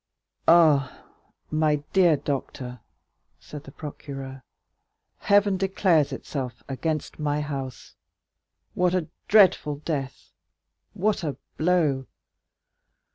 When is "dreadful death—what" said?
9.27-11.23